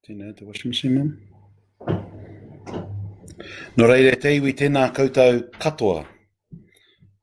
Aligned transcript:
Tēnā 0.00 0.30
te 0.32 0.46
washing 0.48 0.70
machine, 0.72 0.94
mum. 0.96 1.08
No 3.76 3.88
reire 3.90 4.14
te 4.16 4.30
iwi 4.32 4.54
tēnā 4.56 4.86
koutou 4.96 5.42
katoa. 5.60 6.06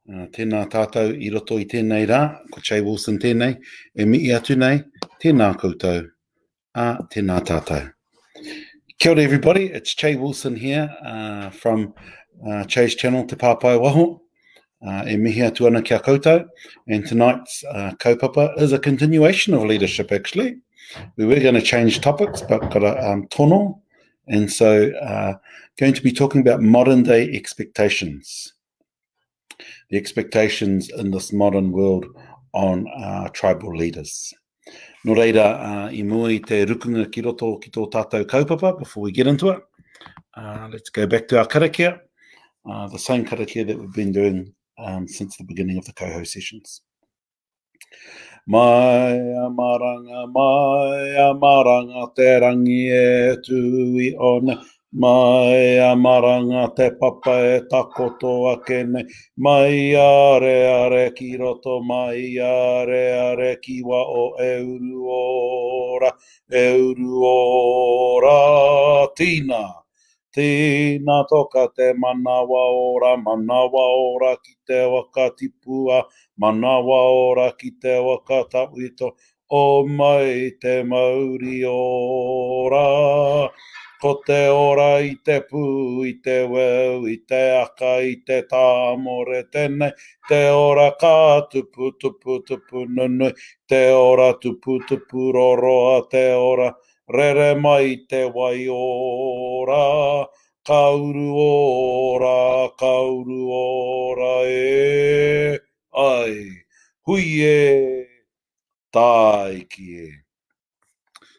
Uh, 0.06 0.28
tēnā 0.36 0.60
tātou 0.70 1.10
i 1.10 1.32
roto 1.34 1.58
i 1.58 1.66
tēnei 1.66 2.06
rā, 2.06 2.20
ko 2.54 2.62
Jay 2.62 2.84
Wilson 2.86 3.18
tēnei, 3.24 3.56
e 3.98 4.06
mi 4.06 4.20
atu 4.30 4.54
nei, 4.62 4.84
tēnā 5.24 5.48
koutou, 5.58 6.04
a 6.78 6.86
tēnā 7.16 7.40
tātou. 7.50 7.90
Kia 9.00 9.16
ora 9.16 9.26
everybody, 9.26 9.66
it's 9.74 9.96
Jay 9.96 10.16
Wilson 10.16 10.56
here 10.56 10.86
uh, 11.02 11.50
from 11.50 11.96
uh, 12.46 12.64
Chase 12.66 12.94
Channel 12.94 13.26
Te 13.26 13.36
Pāpai 13.36 13.74
Waho. 13.82 14.22
Uh, 14.86 15.02
e 15.10 15.18
mihi 15.18 15.42
atu 15.50 15.66
ana 15.66 15.82
kia 15.82 15.98
koutou, 15.98 16.46
and 16.88 17.08
tonight's 17.08 17.64
uh, 17.74 17.94
kaupapa 17.98 18.54
is 18.62 18.72
a 18.72 18.78
continuation 18.78 19.56
of 19.56 19.64
leadership 19.64 20.12
actually. 20.12 20.58
We 21.18 21.26
were 21.26 21.40
going 21.40 21.56
to 21.56 21.62
change 21.62 22.02
topics, 22.02 22.42
but 22.42 22.72
got 22.72 22.84
a 22.84 23.10
um, 23.10 23.28
tono, 23.28 23.82
and 24.28 24.52
so 24.52 24.92
uh, 24.92 25.34
going 25.80 25.94
to 25.94 26.04
be 26.04 26.12
talking 26.12 26.42
about 26.42 26.62
modern 26.62 27.04
day 27.04 27.30
expectations. 27.34 28.54
The 29.90 29.98
expectations 29.98 30.90
in 30.90 31.12
this 31.12 31.34
modern 31.34 31.72
world 31.72 32.06
on 32.54 32.88
uh, 32.88 33.30
tribal 33.30 33.76
leaders. 33.76 34.34
No 35.04 35.14
reira, 35.14 35.88
uh, 35.88 35.90
i 35.92 36.04
mua 36.04 36.40
te 36.40 36.66
rukunga 36.66 37.12
ki 37.12 37.22
roto 37.22 37.58
ki 37.58 37.70
tō 37.72 37.90
tātou 37.92 38.26
kaupapa 38.26 38.78
before 38.78 39.04
we 39.04 39.12
get 39.12 39.28
into 39.28 39.50
it. 39.50 39.62
Uh, 40.36 40.68
let's 40.72 40.90
go 40.90 41.08
back 41.08 41.28
to 41.28 41.40
our 41.40 41.46
karakia, 41.46 42.00
uh, 42.70 42.88
the 42.88 43.00
same 43.00 43.26
karakia 43.26 43.66
that 43.66 43.78
we've 43.78 43.94
been 43.94 44.12
doing 44.12 44.54
um, 44.78 45.08
since 45.08 45.38
the 45.38 45.44
beginning 45.44 45.78
of 45.78 45.86
the 45.86 45.94
coho 45.94 46.24
sessions. 46.24 46.82
Mai 48.48 49.20
amaranga, 49.46 50.26
mai 50.32 51.18
amaranga 51.20 52.08
te 52.16 52.40
rangi 52.40 52.88
e 52.90 53.36
tui 53.44 54.16
ona. 54.18 54.56
Mai 54.94 55.78
amaranga 55.80 56.74
te 56.74 56.92
papa 56.96 57.36
e 57.56 57.68
takoto 57.68 58.48
a 58.52 58.56
kene. 58.64 59.04
Mai 59.36 59.94
are 59.96 60.56
are 60.84 61.12
ki 61.12 61.36
roto, 61.38 61.82
mai 61.84 62.40
are 62.40 63.04
are 63.20 63.58
ki 63.62 63.82
wa 63.84 64.02
o 64.24 64.34
e 64.40 64.62
uru 64.64 65.04
ora, 65.10 66.12
e 66.50 66.66
uru 66.72 67.20
ora. 67.26 69.08
Tina. 69.14 69.87
Tēnā 70.36 71.16
toka 71.30 71.64
te 71.76 71.94
manawa 72.02 72.64
ora, 72.80 73.16
manawa 73.18 73.84
ora 74.02 74.36
ki 74.44 74.54
te 74.68 74.80
waka 74.92 75.30
tipua, 75.40 76.04
manawa 76.40 77.00
ora 77.30 77.48
ki 77.58 77.72
te 77.82 77.96
waka 78.08 78.44
tawito, 78.52 79.12
o 79.50 79.86
mai 79.88 80.52
te 80.62 80.84
mauri 80.84 81.64
ora. 81.66 83.50
Ko 84.02 84.14
te 84.28 84.40
ora 84.54 85.00
i 85.02 85.16
te 85.26 85.40
pū, 85.50 85.62
i 86.06 86.14
te 86.24 86.38
weu, 86.46 87.08
i 87.10 87.18
te 87.28 87.42
aka, 87.62 87.96
i 88.06 88.16
te 88.28 88.44
tāmore 88.52 89.42
tēnei, 89.52 89.92
te 90.30 90.42
ora 90.54 90.92
ka 91.02 91.16
tupu, 91.52 91.92
tupu, 92.00 92.40
tupu, 92.46 92.86
nunui, 92.86 93.34
te 93.68 93.82
ora 93.94 94.34
tupu, 94.44 94.78
tupu, 94.88 95.32
roroa, 95.34 96.02
te 96.12 96.28
ora 96.38 96.70
rere 97.08 97.56
mai 97.56 98.06
te 98.10 98.26
wai 98.26 98.68
ora, 98.70 100.28
kauru 100.66 101.32
ora, 101.36 102.70
kauru 102.78 103.48
ora 103.50 104.44
e, 104.46 105.60
ai, 105.96 106.66
hui 107.06 107.42
e, 107.42 108.08
tai 108.92 109.66
ki 109.70 109.88
e. 110.04 110.10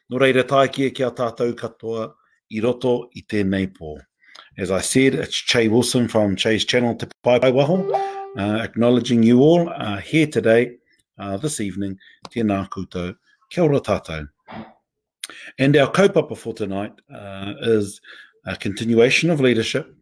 No 0.08 0.18
reira 0.18 0.44
tai 0.44 0.68
ki 0.68 0.86
e 0.86 0.90
kia 0.90 1.10
tātou 1.10 1.52
katoa 1.52 2.14
i 2.48 2.60
roto 2.64 3.10
i 3.12 3.22
tēnei 3.28 3.68
pō. 3.68 3.98
As 4.56 4.70
I 4.70 4.80
said, 4.80 5.14
it's 5.14 5.36
Che 5.36 5.68
Wilson 5.68 6.08
from 6.08 6.34
Che's 6.34 6.64
channel 6.64 6.96
Te 6.96 7.06
Pai 7.22 7.38
Waho, 7.38 7.92
uh, 8.38 8.58
acknowledging 8.62 9.22
you 9.22 9.40
all 9.40 9.68
uh, 9.68 9.98
here 9.98 10.26
today, 10.26 10.78
uh, 11.18 11.36
this 11.36 11.60
evening, 11.60 11.98
tēnā 12.30 12.68
koutou, 12.70 13.14
kia 13.50 13.64
ora 13.64 13.80
tātou. 13.80 14.26
And 15.58 15.76
our 15.76 15.90
kaupapa 15.90 16.36
for 16.36 16.54
tonight 16.54 16.94
uh, 17.12 17.54
is 17.60 18.00
a 18.46 18.56
continuation 18.56 19.30
of 19.30 19.40
leadership, 19.40 19.94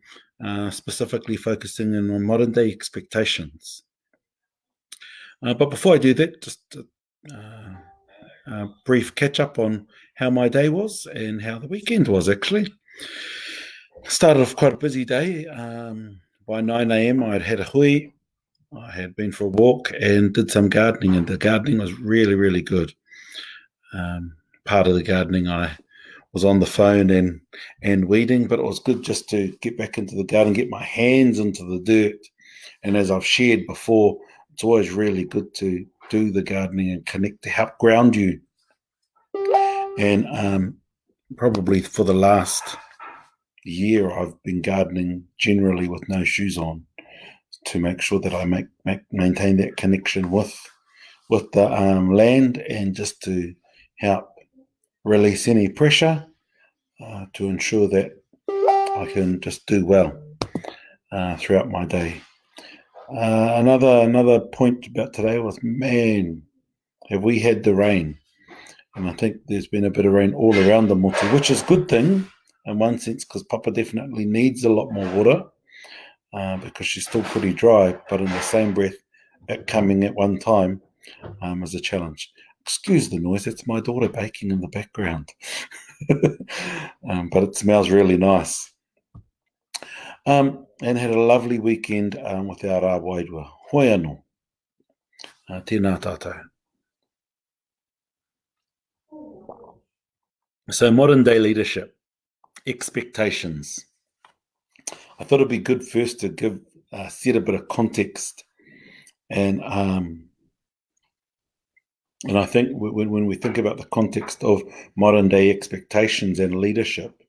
uh, 0.44 0.70
specifically 0.70 1.36
focusing 1.36 1.94
in 1.94 2.10
on 2.10 2.22
modern 2.22 2.52
day 2.52 2.70
expectations. 2.70 3.82
Uh, 5.42 5.54
but 5.54 5.70
before 5.70 5.94
I 5.94 5.98
do 5.98 6.14
that, 6.14 6.42
just 6.42 6.60
a, 7.30 7.76
a 8.46 8.68
brief 8.84 9.14
catch 9.14 9.40
up 9.40 9.58
on 9.58 9.86
how 10.14 10.30
my 10.30 10.48
day 10.48 10.68
was 10.68 11.06
and 11.14 11.42
how 11.42 11.58
the 11.58 11.68
weekend 11.68 12.08
was 12.08 12.28
actually. 12.28 12.72
Started 14.04 14.40
off 14.40 14.56
quite 14.56 14.72
a 14.72 14.78
busy 14.78 15.04
day. 15.04 15.46
Um, 15.46 16.20
by 16.46 16.60
9 16.60 16.90
a.m., 16.92 17.22
I 17.24 17.32
had 17.32 17.42
had 17.42 17.60
a 17.60 17.64
hui. 17.64 18.12
I 18.76 18.90
had 18.90 19.16
been 19.16 19.32
for 19.32 19.44
a 19.44 19.48
walk 19.48 19.92
and 20.00 20.32
did 20.32 20.50
some 20.50 20.68
gardening, 20.68 21.16
and 21.16 21.26
the 21.26 21.36
gardening 21.36 21.78
was 21.78 21.98
really, 21.98 22.34
really 22.34 22.62
good. 22.62 22.92
Um, 23.92 24.35
part 24.66 24.86
of 24.86 24.94
the 24.94 25.02
gardening 25.02 25.48
I 25.48 25.76
was 26.32 26.44
on 26.44 26.60
the 26.60 26.66
phone 26.66 27.10
and 27.10 27.40
and 27.82 28.08
weeding, 28.08 28.46
but 28.46 28.58
it 28.58 28.64
was 28.64 28.80
good 28.80 29.02
just 29.02 29.28
to 29.30 29.56
get 29.62 29.78
back 29.78 29.96
into 29.96 30.14
the 30.16 30.24
garden, 30.24 30.52
get 30.52 30.68
my 30.68 30.82
hands 30.82 31.38
into 31.38 31.64
the 31.64 31.78
dirt. 31.78 32.18
And 32.82 32.96
as 32.96 33.10
I've 33.10 33.24
shared 33.24 33.66
before, 33.66 34.18
it's 34.52 34.64
always 34.64 34.90
really 34.90 35.24
good 35.24 35.54
to 35.54 35.86
do 36.10 36.30
the 36.30 36.42
gardening 36.42 36.90
and 36.90 37.06
connect 37.06 37.42
to 37.42 37.50
help 37.50 37.78
ground 37.78 38.14
you. 38.14 38.40
And 39.98 40.26
um, 40.36 40.76
probably 41.36 41.80
for 41.80 42.04
the 42.04 42.14
last 42.14 42.76
year, 43.64 44.10
I've 44.10 44.40
been 44.42 44.62
gardening 44.62 45.24
generally 45.38 45.88
with 45.88 46.08
no 46.08 46.22
shoes 46.22 46.58
on 46.58 46.84
to 47.66 47.80
make 47.80 48.00
sure 48.00 48.20
that 48.20 48.34
I 48.34 48.44
make, 48.44 48.66
make 48.84 49.00
maintain 49.10 49.56
that 49.56 49.76
connection 49.76 50.30
with 50.30 50.54
with 51.28 51.50
the 51.52 51.66
um, 51.72 52.14
land 52.14 52.58
and 52.58 52.94
just 52.94 53.20
to 53.22 53.54
help 53.98 54.28
release 55.06 55.46
any 55.46 55.68
pressure 55.68 56.26
uh, 57.00 57.26
to 57.32 57.48
ensure 57.48 57.88
that 57.88 58.10
I 58.48 59.08
can 59.12 59.40
just 59.40 59.64
do 59.66 59.86
well 59.86 60.20
uh, 61.12 61.36
throughout 61.36 61.70
my 61.70 61.84
day. 61.86 62.20
Uh, 63.08 63.54
another 63.54 64.00
another 64.00 64.40
point 64.40 64.84
about 64.88 65.12
today 65.12 65.38
was 65.38 65.58
man, 65.62 66.42
have 67.08 67.22
we 67.22 67.38
had 67.38 67.62
the 67.62 67.74
rain? 67.74 68.18
And 68.96 69.08
I 69.08 69.12
think 69.12 69.36
there's 69.46 69.68
been 69.68 69.84
a 69.84 69.90
bit 69.90 70.06
of 70.06 70.12
rain 70.12 70.34
all 70.34 70.56
around 70.56 70.88
the 70.88 70.96
Motu, 70.96 71.26
which 71.32 71.50
is 71.50 71.62
a 71.62 71.66
good 71.66 71.88
thing 71.88 72.26
in 72.64 72.78
one 72.78 72.98
sense 72.98 73.24
because 73.24 73.44
Papa 73.44 73.70
definitely 73.70 74.24
needs 74.24 74.64
a 74.64 74.70
lot 74.70 74.90
more 74.90 75.08
water 75.14 75.44
uh, 76.34 76.56
because 76.56 76.86
she's 76.86 77.06
still 77.06 77.22
pretty 77.22 77.52
dry. 77.52 77.96
But 78.10 78.20
in 78.20 78.26
the 78.26 78.40
same 78.40 78.74
breath, 78.74 78.96
it 79.48 79.68
coming 79.68 80.02
at 80.02 80.16
one 80.16 80.38
time 80.38 80.80
um, 81.42 81.62
is 81.62 81.76
a 81.76 81.80
challenge 81.80 82.32
excuse 82.66 83.08
the 83.08 83.18
noise, 83.20 83.46
it's 83.46 83.64
my 83.64 83.78
daughter 83.78 84.08
baking 84.08 84.50
in 84.50 84.60
the 84.60 84.66
background. 84.66 85.28
um, 87.08 87.28
but 87.30 87.44
it 87.44 87.54
smells 87.54 87.90
really 87.90 88.16
nice. 88.16 88.72
Um, 90.26 90.66
and 90.82 90.98
had 90.98 91.12
a 91.12 91.20
lovely 91.20 91.60
weekend 91.60 92.18
um, 92.24 92.48
with 92.48 92.64
our 92.64 92.80
Rāwaidua. 92.80 93.48
Hoi 93.70 93.86
anō. 93.86 94.20
Uh, 95.48 95.60
tēnā 95.60 96.00
tātou. 96.00 96.34
So, 100.68 100.90
modern 100.90 101.22
day 101.22 101.38
leadership, 101.38 101.96
expectations. 102.66 103.86
I 105.20 105.22
thought 105.22 105.36
it'd 105.36 105.48
be 105.48 105.58
good 105.58 105.86
first 105.86 106.18
to 106.20 106.28
give 106.28 106.58
uh, 106.92 107.06
set 107.06 107.36
a 107.36 107.40
bit 107.40 107.54
of 107.54 107.68
context 107.68 108.42
and 109.30 109.62
um, 109.62 110.25
and 112.24 112.38
I 112.38 112.46
think 112.46 112.70
when, 112.72 113.10
when 113.10 113.26
we 113.26 113.36
think 113.36 113.58
about 113.58 113.76
the 113.76 113.84
context 113.86 114.42
of 114.42 114.62
modern 114.96 115.28
day 115.28 115.50
expectations 115.50 116.38
and 116.38 116.58
leadership, 116.58 117.22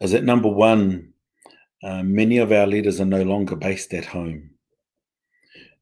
is 0.00 0.12
that 0.12 0.24
number 0.24 0.48
one, 0.48 1.12
uh, 1.82 2.02
many 2.02 2.38
of 2.38 2.50
our 2.50 2.66
leaders 2.66 3.00
are 3.00 3.06
no 3.06 3.22
longer 3.22 3.54
based 3.54 3.94
at 3.94 4.04
home. 4.04 4.50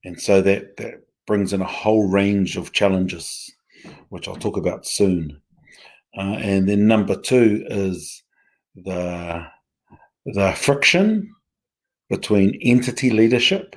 And 0.05 0.21
so 0.21 0.43
that, 0.43 0.77
that 0.77 1.03
brings 1.27 1.53
in 1.53 1.63
a 1.63 1.67
whole 1.67 2.09
range 2.09 2.57
of 2.57 2.73
challenges, 2.73 3.51
which 4.11 4.29
I'll 4.29 4.37
talk 4.37 4.57
about 4.57 4.87
soon. 4.87 5.41
Uh, 6.17 6.37
and 6.39 6.69
then 6.69 6.87
number 6.87 7.17
two 7.17 7.65
is 7.69 8.23
the, 8.75 9.47
the 10.27 10.53
friction 10.53 11.35
between 12.09 12.59
entity 12.63 13.11
leadership, 13.11 13.75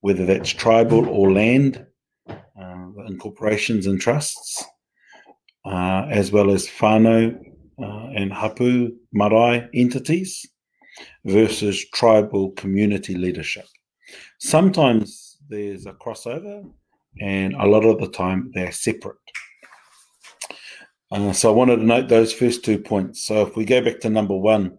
whether 0.00 0.26
that's 0.26 0.50
tribal 0.50 1.08
or 1.08 1.32
land, 1.32 1.85
in 3.06 3.18
corporations 3.18 3.86
and 3.86 4.00
trusts, 4.00 4.64
uh, 5.64 6.06
as 6.10 6.32
well 6.32 6.50
as 6.50 6.66
whānau 6.66 7.36
uh, 7.82 8.06
and 8.14 8.32
hapu 8.32 8.90
marae 9.12 9.68
entities 9.74 10.46
versus 11.24 11.84
tribal 11.90 12.50
community 12.52 13.14
leadership. 13.14 13.66
Sometimes 14.38 15.38
there's 15.48 15.86
a 15.86 15.92
crossover, 15.92 16.68
and 17.20 17.54
a 17.54 17.66
lot 17.66 17.84
of 17.84 18.00
the 18.00 18.08
time 18.08 18.50
they're 18.54 18.72
separate. 18.72 19.16
Uh, 21.10 21.32
so 21.32 21.50
I 21.50 21.54
wanted 21.54 21.76
to 21.76 21.84
note 21.84 22.08
those 22.08 22.32
first 22.32 22.64
two 22.64 22.78
points. 22.78 23.22
So 23.22 23.42
if 23.46 23.56
we 23.56 23.64
go 23.64 23.80
back 23.80 24.00
to 24.00 24.10
number 24.10 24.36
one, 24.36 24.76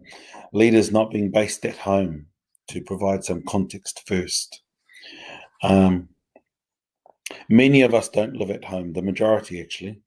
leaders 0.52 0.92
not 0.92 1.10
being 1.10 1.30
based 1.30 1.64
at 1.64 1.76
home 1.76 2.26
to 2.68 2.82
provide 2.82 3.24
some 3.24 3.42
context 3.48 4.02
first. 4.06 4.62
Um, 5.62 6.08
many 7.48 7.82
of 7.82 7.94
us 7.94 8.08
don't 8.08 8.36
live 8.36 8.50
at 8.50 8.64
home, 8.64 8.92
the 8.92 9.02
majority 9.02 9.60
actually. 9.60 10.00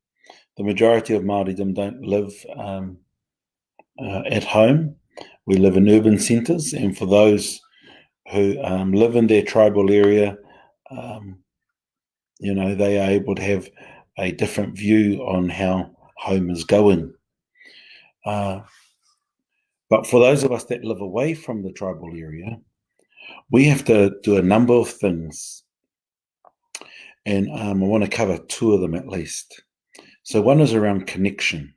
The 0.57 0.63
majority 0.63 1.15
of 1.15 1.23
Māoridom 1.23 1.73
don't 1.73 2.01
live 2.01 2.33
um, 2.57 2.97
uh, 3.99 4.23
at 4.29 4.43
home. 4.43 4.95
We 5.45 5.55
live 5.55 5.77
in 5.77 5.89
urban 5.89 6.19
centres, 6.19 6.73
and 6.73 6.97
for 6.97 7.05
those 7.05 7.59
who 8.31 8.61
um, 8.63 8.91
live 8.93 9.15
in 9.15 9.27
their 9.27 9.43
tribal 9.43 9.91
area, 9.91 10.37
um, 10.89 11.39
you 12.39 12.53
know, 12.53 12.75
they 12.75 12.99
are 12.99 13.09
able 13.09 13.35
to 13.35 13.41
have 13.41 13.69
a 14.17 14.31
different 14.31 14.77
view 14.77 15.21
on 15.21 15.49
how 15.49 15.91
home 16.17 16.49
is 16.49 16.63
going. 16.63 17.13
Uh, 18.25 18.61
but 19.89 20.07
for 20.07 20.19
those 20.19 20.43
of 20.43 20.51
us 20.51 20.65
that 20.65 20.83
live 20.83 21.01
away 21.01 21.33
from 21.33 21.63
the 21.63 21.71
tribal 21.71 22.11
area, 22.15 22.59
we 23.51 23.65
have 23.65 23.83
to 23.85 24.11
do 24.23 24.37
a 24.37 24.41
number 24.41 24.73
of 24.73 24.89
things. 24.89 25.63
And 27.25 27.49
um, 27.51 27.83
I 27.83 27.87
want 27.87 28.03
to 28.03 28.09
cover 28.09 28.37
two 28.37 28.73
of 28.73 28.81
them 28.81 28.95
at 28.95 29.07
least. 29.07 29.61
So, 30.23 30.41
one 30.41 30.61
is 30.61 30.73
around 30.73 31.07
connection. 31.07 31.73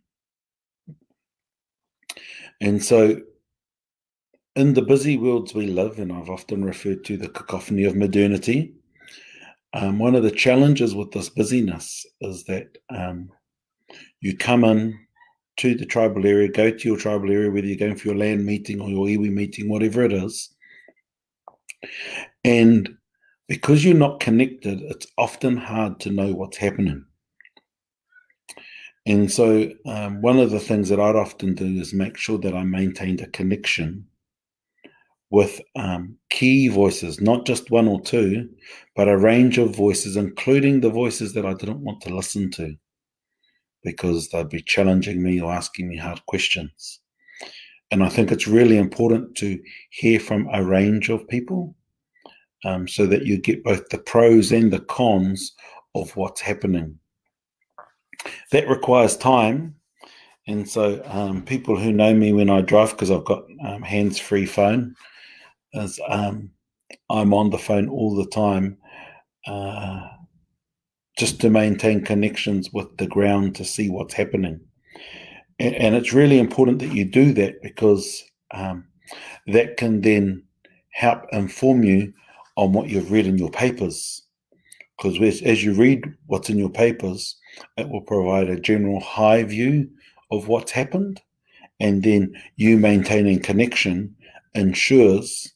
And 2.60 2.82
so, 2.82 3.20
in 4.56 4.74
the 4.74 4.82
busy 4.82 5.18
worlds 5.18 5.54
we 5.54 5.66
live, 5.66 5.98
and 5.98 6.12
I've 6.12 6.30
often 6.30 6.64
referred 6.64 7.04
to 7.04 7.16
the 7.16 7.28
cacophony 7.28 7.84
of 7.84 7.96
modernity, 7.96 8.74
um, 9.74 9.98
one 9.98 10.14
of 10.14 10.22
the 10.22 10.30
challenges 10.30 10.94
with 10.94 11.10
this 11.10 11.28
busyness 11.28 12.06
is 12.20 12.44
that 12.44 12.78
um, 12.90 13.28
you 14.20 14.36
come 14.36 14.62
in 14.64 14.98
to 15.56 15.74
the 15.74 15.86
tribal 15.86 16.26
area, 16.26 16.48
go 16.48 16.70
to 16.70 16.88
your 16.88 16.96
tribal 16.96 17.30
area, 17.30 17.50
whether 17.50 17.66
you're 17.66 17.76
going 17.76 17.96
for 17.96 18.08
your 18.08 18.16
land 18.16 18.44
meeting 18.44 18.80
or 18.80 18.88
your 18.88 19.06
iwi 19.06 19.32
meeting, 19.32 19.68
whatever 19.68 20.04
it 20.04 20.12
is. 20.12 20.54
And 22.44 22.96
because 23.48 23.84
you're 23.84 23.94
not 23.94 24.20
connected, 24.20 24.80
it's 24.82 25.06
often 25.18 25.56
hard 25.56 26.00
to 26.00 26.10
know 26.10 26.32
what's 26.34 26.56
happening. 26.56 27.04
And 29.06 29.30
so, 29.30 29.70
um, 29.84 30.22
one 30.22 30.38
of 30.38 30.50
the 30.50 30.60
things 30.60 30.88
that 30.88 30.98
I'd 30.98 31.16
often 31.16 31.54
do 31.54 31.66
is 31.66 31.92
make 31.92 32.16
sure 32.16 32.38
that 32.38 32.54
I 32.54 32.64
maintained 32.64 33.20
a 33.20 33.26
connection 33.28 34.06
with 35.30 35.60
um, 35.76 36.16
key 36.30 36.68
voices, 36.68 37.20
not 37.20 37.44
just 37.44 37.70
one 37.70 37.88
or 37.88 38.00
two, 38.00 38.48
but 38.96 39.08
a 39.08 39.18
range 39.18 39.58
of 39.58 39.76
voices, 39.76 40.16
including 40.16 40.80
the 40.80 40.90
voices 40.90 41.34
that 41.34 41.44
I 41.44 41.52
didn't 41.54 41.84
want 41.84 42.00
to 42.02 42.14
listen 42.14 42.50
to 42.52 42.76
because 43.82 44.28
they'd 44.28 44.48
be 44.48 44.62
challenging 44.62 45.22
me 45.22 45.40
or 45.40 45.52
asking 45.52 45.88
me 45.88 45.96
hard 45.96 46.24
questions. 46.26 47.00
And 47.90 48.02
I 48.02 48.08
think 48.08 48.32
it's 48.32 48.48
really 48.48 48.78
important 48.78 49.36
to 49.36 49.60
hear 49.90 50.18
from 50.18 50.48
a 50.52 50.64
range 50.64 51.10
of 51.10 51.28
people 51.28 51.76
um, 52.64 52.88
so 52.88 53.06
that 53.06 53.24
you 53.24 53.38
get 53.38 53.64
both 53.64 53.88
the 53.88 53.98
pros 53.98 54.52
and 54.52 54.72
the 54.72 54.80
cons 54.80 55.52
of 55.94 56.14
what's 56.16 56.40
happening. 56.40 56.98
That 58.52 58.68
requires 58.68 59.16
time. 59.16 59.76
And 60.46 60.68
so, 60.68 61.02
um, 61.06 61.42
people 61.42 61.78
who 61.78 61.92
know 61.92 62.14
me 62.14 62.32
when 62.32 62.50
I 62.50 62.60
drive, 62.60 62.90
because 62.90 63.10
I've 63.10 63.24
got 63.24 63.44
um, 63.64 63.82
hands 63.82 64.18
free 64.18 64.46
phone, 64.46 64.94
is 65.72 65.98
um, 66.08 66.50
I'm 67.08 67.32
on 67.32 67.50
the 67.50 67.58
phone 67.58 67.88
all 67.88 68.14
the 68.14 68.26
time. 68.26 68.76
Uh, 69.46 70.08
just 71.16 71.40
to 71.40 71.50
maintain 71.50 72.04
connections 72.04 72.72
with 72.72 72.96
the 72.96 73.06
ground 73.06 73.54
to 73.54 73.64
see 73.64 73.88
what's 73.88 74.14
happening. 74.14 74.60
And, 75.58 75.74
and 75.76 75.94
it's 75.94 76.12
really 76.12 76.38
important 76.38 76.80
that 76.80 76.92
you 76.92 77.04
do 77.04 77.32
that 77.34 77.62
because 77.62 78.22
um, 78.52 78.86
that 79.46 79.76
can 79.76 80.00
then 80.00 80.42
help 80.90 81.22
inform 81.32 81.84
you 81.84 82.12
on 82.56 82.72
what 82.72 82.88
you've 82.88 83.10
read 83.10 83.26
in 83.26 83.38
your 83.38 83.50
papers. 83.50 84.22
Because 84.96 85.42
as, 85.42 85.64
you 85.64 85.74
read 85.74 86.04
what's 86.26 86.48
in 86.48 86.58
your 86.58 86.70
papers, 86.70 87.36
it 87.76 87.88
will 87.88 88.02
provide 88.02 88.48
a 88.48 88.60
general 88.60 89.00
high 89.00 89.42
view 89.42 89.90
of 90.30 90.48
what's 90.48 90.72
happened. 90.72 91.20
And 91.80 92.02
then 92.02 92.34
you 92.56 92.78
maintaining 92.78 93.40
connection 93.40 94.14
ensures 94.54 95.52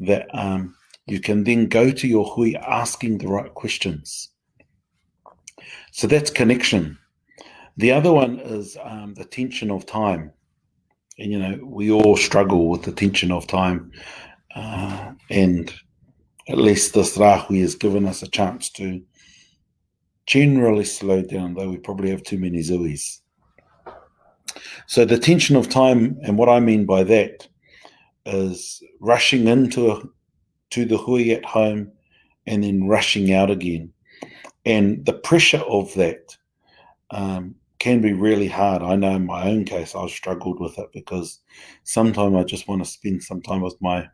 that 0.00 0.28
um, 0.34 0.74
you 1.06 1.20
can 1.20 1.44
then 1.44 1.68
go 1.68 1.90
to 1.90 2.06
your 2.06 2.26
hui 2.26 2.54
asking 2.56 3.18
the 3.18 3.28
right 3.28 3.52
questions. 3.54 4.28
So 5.92 6.06
that's 6.06 6.30
connection. 6.30 6.98
The 7.78 7.92
other 7.92 8.12
one 8.12 8.38
is 8.40 8.76
um, 8.82 9.14
the 9.14 9.24
tension 9.24 9.70
of 9.70 9.86
time. 9.86 10.32
And, 11.18 11.32
you 11.32 11.38
know, 11.38 11.58
we 11.64 11.90
all 11.90 12.16
struggle 12.16 12.68
with 12.68 12.82
the 12.82 12.92
tension 12.92 13.32
of 13.32 13.46
time. 13.46 13.92
Uh, 14.54 15.12
and 15.30 15.72
at 16.48 16.58
least 16.58 16.94
this 16.94 17.18
Rahui 17.18 17.60
has 17.60 17.74
given 17.74 18.06
us 18.06 18.22
a 18.22 18.28
chance 18.28 18.70
to 18.70 19.02
generally 20.26 20.84
slow 20.84 21.22
down, 21.22 21.54
though 21.54 21.70
we 21.70 21.78
probably 21.78 22.10
have 22.10 22.22
too 22.22 22.38
many 22.38 22.58
zuis. 22.58 23.20
So 24.86 25.04
the 25.04 25.18
tension 25.18 25.56
of 25.56 25.68
time, 25.68 26.18
and 26.22 26.38
what 26.38 26.48
I 26.48 26.60
mean 26.60 26.86
by 26.86 27.04
that 27.04 27.48
is 28.26 28.82
rushing 29.00 29.46
into 29.46 29.90
a, 29.90 30.02
to 30.70 30.84
the 30.84 30.96
hui 30.96 31.30
at 31.30 31.44
home 31.44 31.92
and 32.46 32.64
then 32.64 32.88
rushing 32.88 33.32
out 33.32 33.50
again. 33.50 33.92
And 34.64 35.04
the 35.06 35.14
pressure 35.14 35.62
of 35.68 35.92
that 35.94 36.36
um, 37.10 37.54
can 37.78 38.00
be 38.00 38.12
really 38.12 38.48
hard. 38.48 38.82
I 38.82 38.96
know 38.96 39.12
in 39.16 39.26
my 39.26 39.48
own 39.48 39.64
case, 39.64 39.94
I've 39.94 40.10
struggled 40.10 40.60
with 40.60 40.78
it 40.78 40.88
because 40.92 41.40
sometimes 41.84 42.36
I 42.36 42.44
just 42.44 42.68
want 42.68 42.84
to 42.84 42.90
spend 42.90 43.22
some 43.22 43.40
time 43.40 43.60
with 43.60 43.76
my 43.80 44.08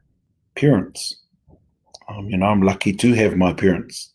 parents. 0.55 1.24
Um, 2.09 2.29
you 2.29 2.37
know, 2.37 2.47
I'm 2.47 2.63
lucky 2.63 2.93
to 2.93 3.13
have 3.15 3.37
my 3.37 3.53
parents. 3.53 4.13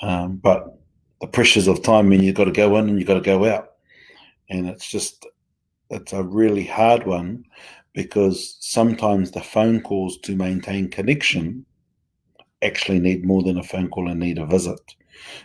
Um, 0.00 0.36
but 0.36 0.78
the 1.20 1.26
pressures 1.26 1.68
of 1.68 1.82
time 1.82 2.08
mean 2.08 2.22
you've 2.22 2.34
got 2.34 2.44
to 2.44 2.52
go 2.52 2.76
in 2.76 2.88
and 2.88 2.98
you've 2.98 3.08
got 3.08 3.14
to 3.14 3.20
go 3.20 3.44
out. 3.44 3.72
And 4.50 4.68
it's 4.68 4.88
just, 4.88 5.26
it's 5.90 6.12
a 6.12 6.22
really 6.22 6.64
hard 6.64 7.06
one 7.06 7.44
because 7.92 8.56
sometimes 8.60 9.30
the 9.30 9.40
phone 9.40 9.80
calls 9.80 10.18
to 10.18 10.34
maintain 10.34 10.90
connection 10.90 11.64
actually 12.62 12.98
need 12.98 13.24
more 13.24 13.42
than 13.42 13.58
a 13.58 13.62
phone 13.62 13.88
call 13.88 14.08
and 14.08 14.20
need 14.20 14.38
a 14.38 14.46
visit. 14.46 14.80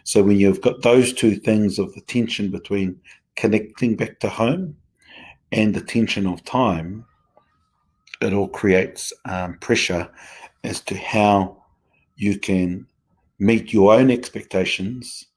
So 0.03 0.23
when 0.23 0.37
you've 0.37 0.61
got 0.61 0.81
those 0.81 1.13
two 1.13 1.35
things 1.35 1.79
of 1.79 1.93
the 1.93 2.01
tension 2.01 2.49
between 2.49 2.99
connecting 3.35 3.95
back 3.95 4.19
to 4.19 4.29
home 4.29 4.75
and 5.51 5.73
the 5.73 5.81
tension 5.81 6.25
of 6.25 6.43
time, 6.43 7.05
it 8.21 8.33
all 8.33 8.47
creates 8.47 9.13
um, 9.25 9.57
pressure 9.59 10.09
as 10.63 10.81
to 10.81 10.97
how 10.97 11.56
you 12.17 12.37
can 12.39 12.85
meet 13.39 13.71
your 13.71 13.93
own 13.93 14.11
expectations, 14.11 15.27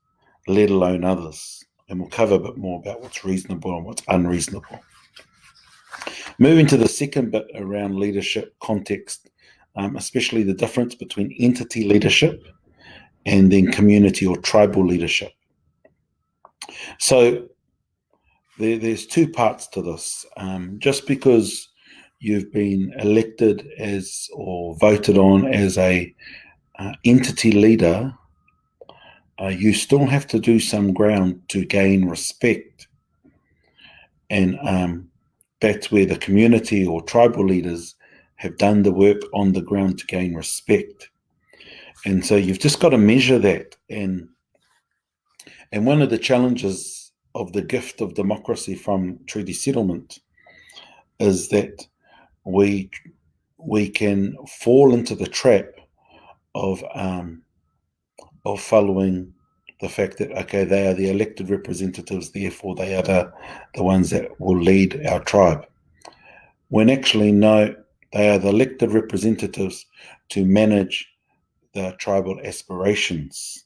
let 0.48 0.70
alone 0.70 1.04
others. 1.04 1.62
And 1.88 2.00
we'll 2.00 2.08
cover 2.08 2.36
a 2.36 2.40
bit 2.40 2.56
more 2.56 2.80
about 2.80 3.02
what's 3.02 3.24
reasonable 3.24 3.76
and 3.76 3.84
what's 3.84 4.02
unreasonable. 4.08 4.80
Moving 6.38 6.66
to 6.68 6.76
the 6.76 6.88
second 6.88 7.30
bit 7.30 7.46
around 7.54 7.96
leadership 7.96 8.54
context, 8.60 9.30
um, 9.76 9.96
especially 9.96 10.42
the 10.42 10.54
difference 10.54 10.94
between 10.94 11.36
entity 11.38 11.84
leadership 11.84 12.42
and 13.26 13.52
then 13.52 13.70
community 13.70 14.26
or 14.26 14.36
tribal 14.38 14.86
leadership. 14.86 15.32
So 16.98 17.48
there, 18.58 18.78
there's 18.78 19.06
two 19.06 19.28
parts 19.28 19.66
to 19.68 19.82
this. 19.82 20.24
Um, 20.36 20.76
just 20.78 21.06
because 21.06 21.68
you've 22.20 22.52
been 22.52 22.92
elected 22.98 23.68
as 23.78 24.28
or 24.32 24.76
voted 24.76 25.18
on 25.18 25.46
as 25.52 25.76
a 25.78 26.14
uh, 26.80 26.92
entity 27.04 27.52
leader, 27.52 28.12
uh, 29.40 29.48
you 29.48 29.74
still 29.74 30.06
have 30.06 30.26
to 30.26 30.38
do 30.38 30.58
some 30.58 30.94
ground 30.94 31.40
to 31.48 31.64
gain 31.64 32.06
respect. 32.06 32.88
And 34.30 34.58
um, 34.66 35.10
that's 35.60 35.92
where 35.92 36.06
the 36.06 36.16
community 36.16 36.86
or 36.86 37.02
tribal 37.02 37.44
leaders 37.44 37.94
have 38.36 38.56
done 38.56 38.82
the 38.82 38.92
work 38.92 39.20
on 39.34 39.52
the 39.52 39.60
ground 39.60 39.98
to 39.98 40.06
gain 40.06 40.34
respect. 40.34 41.10
And 42.06 42.24
so 42.24 42.36
you've 42.36 42.60
just 42.60 42.80
got 42.80 42.90
to 42.90 42.98
measure 42.98 43.38
that. 43.38 43.76
And 43.90 44.28
and 45.72 45.86
one 45.86 46.02
of 46.02 46.10
the 46.10 46.18
challenges 46.18 47.12
of 47.34 47.52
the 47.52 47.62
gift 47.62 48.00
of 48.00 48.14
democracy 48.14 48.74
from 48.74 49.20
treaty 49.26 49.52
settlement 49.52 50.18
is 51.18 51.48
that 51.50 51.86
we 52.44 52.90
we 53.58 53.88
can 53.90 54.34
fall 54.46 54.94
into 54.94 55.14
the 55.14 55.26
trap 55.26 55.66
of 56.54 56.82
um, 56.94 57.42
of 58.44 58.60
following 58.60 59.32
the 59.80 59.88
fact 59.88 60.18
that 60.18 60.30
okay 60.32 60.64
they 60.64 60.86
are 60.86 60.94
the 60.94 61.10
elected 61.10 61.48
representatives 61.50 62.30
therefore 62.30 62.74
they 62.74 62.94
are 62.94 63.02
the, 63.02 63.32
the 63.74 63.82
ones 63.82 64.10
that 64.10 64.38
will 64.40 64.60
lead 64.60 65.06
our 65.06 65.20
tribe. 65.20 65.66
When 66.68 66.90
actually 66.90 67.32
no 67.32 67.74
they 68.12 68.28
are 68.28 68.38
the 68.38 68.48
elected 68.48 68.92
representatives 68.92 69.86
to 70.30 70.44
manage 70.44 71.08
the 71.74 71.94
tribal 71.98 72.40
aspirations 72.44 73.64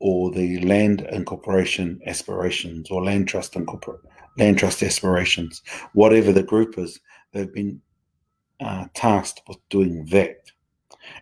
or 0.00 0.30
the 0.30 0.60
land 0.60 1.00
incorporation 1.12 2.00
aspirations 2.06 2.90
or 2.90 3.04
land 3.04 3.26
trust 3.26 3.54
incorpor- 3.54 4.00
land 4.36 4.58
trust 4.58 4.82
aspirations 4.82 5.62
whatever 5.94 6.32
the 6.32 6.42
group 6.42 6.78
is 6.78 7.00
they've 7.32 7.52
been 7.52 7.80
uh, 8.60 8.84
tasked 8.94 9.42
with 9.48 9.58
doing 9.68 10.04
that 10.06 10.36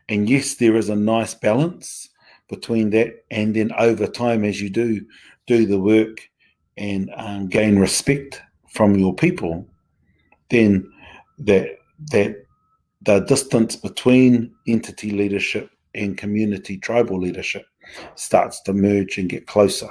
and 0.08 0.28
yes 0.28 0.54
there 0.54 0.76
is 0.76 0.88
a 0.88 0.96
nice 0.96 1.34
balance 1.34 2.08
between 2.48 2.90
that 2.90 3.24
and 3.30 3.54
then 3.56 3.72
over 3.78 4.06
time 4.06 4.44
as 4.44 4.60
you 4.60 4.70
do 4.70 5.04
do 5.46 5.66
the 5.66 5.78
work 5.78 6.28
and 6.76 7.10
um, 7.16 7.48
gain 7.48 7.78
respect 7.78 8.40
from 8.68 8.94
your 8.94 9.14
people 9.14 9.66
then 10.50 10.90
that 11.38 11.78
that 12.10 12.46
the 13.02 13.20
distance 13.20 13.76
between 13.76 14.52
entity 14.66 15.10
leadership 15.10 15.70
and 15.94 16.18
community 16.18 16.76
tribal 16.76 17.18
leadership 17.18 17.64
starts 18.16 18.60
to 18.62 18.72
merge 18.72 19.16
and 19.16 19.28
get 19.28 19.46
closer. 19.46 19.88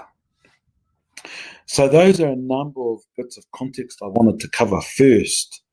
So 1.66 1.88
those 1.88 2.20
are 2.20 2.28
a 2.28 2.36
number 2.36 2.82
of 2.82 3.00
bits 3.18 3.38
of 3.38 3.46
context 3.52 4.00
i 4.04 4.08
wanted 4.08 4.40
to 4.40 4.50
cover 4.50 4.80
first 4.82 5.64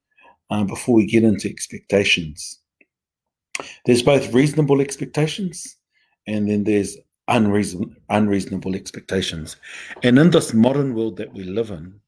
uh, 0.50 0.64
before 0.64 0.94
we 0.94 1.06
get 1.06 1.24
into 1.24 1.50
expectations 1.50 2.61
there's 3.86 4.02
both 4.02 4.32
reasonable 4.32 4.80
expectations 4.80 5.76
and 6.26 6.48
then 6.48 6.64
there's 6.64 6.96
unreason, 7.28 7.96
unreasonable 8.08 8.74
expectations. 8.74 9.56
And 10.02 10.18
in 10.18 10.30
this 10.30 10.54
modern 10.54 10.94
world 10.94 11.16
that 11.16 11.32
we 11.32 11.44
live 11.44 11.70
in, 11.70 12.00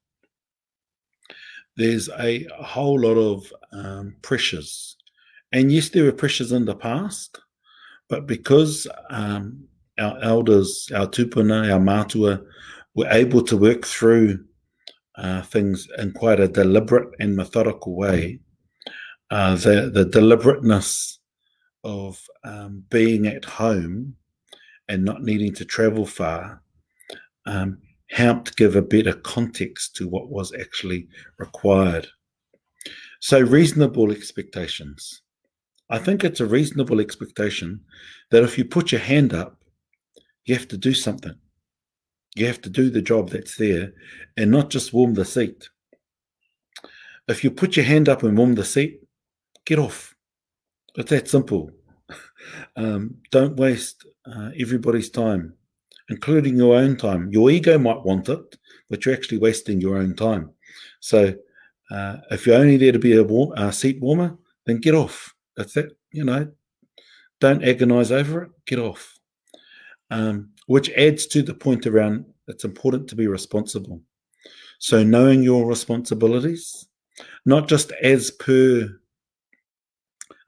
there's 1.76 2.08
a 2.18 2.46
whole 2.58 3.00
lot 3.00 3.16
of 3.16 3.52
um, 3.72 4.16
pressures. 4.22 4.96
And 5.52 5.72
yes, 5.72 5.88
there 5.88 6.04
were 6.04 6.12
pressures 6.12 6.52
in 6.52 6.64
the 6.64 6.74
past, 6.74 7.40
but 8.08 8.26
because 8.26 8.86
um, 9.10 9.64
our 9.98 10.18
elders, 10.22 10.88
our 10.94 11.06
tupuna, 11.06 11.72
our 11.72 11.80
matua, 11.80 12.40
were 12.94 13.08
able 13.10 13.42
to 13.42 13.56
work 13.56 13.84
through 13.84 14.44
uh, 15.16 15.42
things 15.42 15.88
in 15.98 16.12
quite 16.12 16.40
a 16.40 16.48
deliberate 16.48 17.08
and 17.18 17.36
methodical 17.36 17.96
way, 17.96 18.40
uh, 19.30 19.56
the, 19.56 19.90
the 19.92 20.04
deliberateness 20.04 21.18
of 21.84 22.20
um, 22.44 22.84
being 22.90 23.26
at 23.26 23.44
home 23.44 24.16
and 24.88 25.04
not 25.04 25.22
needing 25.22 25.54
to 25.54 25.64
travel 25.64 26.06
far 26.06 26.62
um, 27.46 27.78
helped 28.10 28.56
give 28.56 28.76
a 28.76 28.82
better 28.82 29.12
context 29.12 29.96
to 29.96 30.08
what 30.08 30.28
was 30.28 30.52
actually 30.54 31.08
required. 31.38 32.06
So, 33.20 33.40
reasonable 33.40 34.10
expectations. 34.10 35.22
I 35.90 35.98
think 35.98 36.24
it's 36.24 36.40
a 36.40 36.46
reasonable 36.46 37.00
expectation 37.00 37.80
that 38.30 38.42
if 38.42 38.56
you 38.56 38.64
put 38.64 38.92
your 38.92 39.00
hand 39.00 39.34
up, 39.34 39.62
you 40.44 40.54
have 40.54 40.68
to 40.68 40.76
do 40.76 40.94
something. 40.94 41.34
You 42.34 42.46
have 42.46 42.60
to 42.62 42.70
do 42.70 42.90
the 42.90 43.02
job 43.02 43.30
that's 43.30 43.56
there 43.56 43.92
and 44.36 44.50
not 44.50 44.70
just 44.70 44.92
warm 44.92 45.14
the 45.14 45.24
seat. 45.24 45.68
If 47.28 47.44
you 47.44 47.50
put 47.50 47.76
your 47.76 47.86
hand 47.86 48.08
up 48.08 48.22
and 48.22 48.36
warm 48.36 48.54
the 48.54 48.64
seat, 48.64 49.00
get 49.64 49.78
off. 49.78 50.13
It's 50.96 51.10
that 51.10 51.28
simple. 51.28 51.70
um, 52.76 53.16
don't 53.30 53.56
waste 53.56 54.06
uh, 54.26 54.50
everybody's 54.58 55.10
time, 55.10 55.54
including 56.08 56.56
your 56.56 56.76
own 56.76 56.96
time. 56.96 57.30
Your 57.32 57.50
ego 57.50 57.78
might 57.78 58.02
want 58.04 58.28
it, 58.28 58.56
but 58.88 59.04
you're 59.04 59.14
actually 59.14 59.38
wasting 59.38 59.80
your 59.80 59.96
own 59.96 60.14
time. 60.14 60.50
So 61.00 61.34
uh, 61.90 62.16
if 62.30 62.46
you're 62.46 62.56
only 62.56 62.76
there 62.76 62.92
to 62.92 62.98
be 62.98 63.16
a, 63.16 63.24
warm, 63.24 63.52
a 63.56 63.72
seat 63.72 64.00
warmer, 64.00 64.36
then 64.66 64.78
get 64.78 64.94
off. 64.94 65.34
That's 65.56 65.76
it. 65.76 65.96
You 66.12 66.24
know, 66.24 66.50
don't 67.40 67.64
agonize 67.64 68.12
over 68.12 68.44
it. 68.44 68.50
Get 68.66 68.78
off. 68.78 69.18
Um, 70.10 70.50
which 70.66 70.90
adds 70.90 71.26
to 71.28 71.42
the 71.42 71.54
point 71.54 71.86
around 71.86 72.26
it's 72.46 72.64
important 72.64 73.08
to 73.08 73.16
be 73.16 73.26
responsible. 73.26 74.00
So 74.78 75.02
knowing 75.02 75.42
your 75.42 75.66
responsibilities, 75.66 76.86
not 77.46 77.68
just 77.68 77.92
as 78.02 78.30
per 78.30 79.00